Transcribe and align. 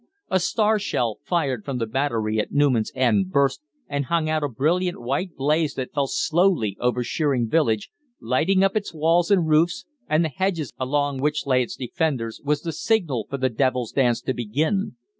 A 0.31 0.39
star 0.39 0.79
shell 0.79 1.19
fired 1.23 1.63
from 1.63 1.77
the 1.77 1.85
battery 1.85 2.39
at 2.39 2.51
Newman's 2.51 2.91
End 2.95 3.29
burst 3.29 3.61
and 3.87 4.05
hung 4.05 4.27
out 4.27 4.41
a 4.41 4.49
brilliant 4.49 4.99
white 4.99 5.35
blaze 5.35 5.75
that 5.75 5.93
fell 5.93 6.07
slowly 6.07 6.75
over 6.79 7.03
Sheering 7.03 7.47
village, 7.47 7.91
lighting 8.19 8.63
up 8.63 8.75
its 8.75 8.95
walls 8.95 9.29
and 9.29 9.47
roofs 9.47 9.85
and 10.09 10.25
the 10.25 10.29
hedges 10.29 10.73
along 10.79 11.21
which 11.21 11.45
lay 11.45 11.61
its 11.61 11.75
defenders, 11.75 12.41
was 12.43 12.61
the 12.63 12.71
signal 12.71 13.27
for 13.29 13.37
the 13.37 13.49
Devil's 13.49 13.91
Dance 13.91 14.21
to 14.21 14.33
begin. 14.33 14.95